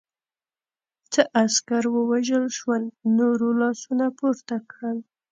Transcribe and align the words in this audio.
څه 1.11 1.21
عسکر 1.43 1.83
ووژل 1.89 2.45
شول، 2.57 2.83
نورو 3.17 3.47
لاسونه 3.59 4.05
پورته 4.17 4.55
کړل. 4.71 4.97